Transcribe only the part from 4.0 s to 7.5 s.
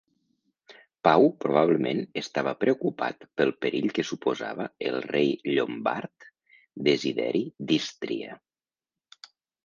suposava el rei llombard Desideri